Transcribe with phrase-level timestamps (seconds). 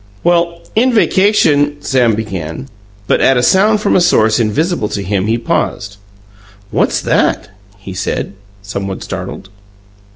[0.23, 2.69] "Well, in vacation" Sam began;
[3.05, 5.97] but at a sound from a source invisible to him he paused.
[6.71, 8.33] "What's that?" he said,
[8.63, 9.49] somewhat startled.